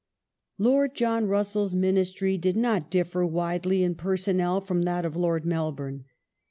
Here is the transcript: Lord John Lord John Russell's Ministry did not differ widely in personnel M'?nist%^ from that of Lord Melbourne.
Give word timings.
Lord 0.57 0.95
John 0.95 1.13
Lord 1.25 1.29
John 1.29 1.29
Russell's 1.29 1.75
Ministry 1.75 2.35
did 2.35 2.57
not 2.57 2.89
differ 2.89 3.23
widely 3.23 3.83
in 3.83 3.93
personnel 3.93 4.55
M'?nist%^ 4.59 4.65
from 4.65 4.81
that 4.81 5.05
of 5.05 5.15
Lord 5.15 5.45
Melbourne. 5.45 6.05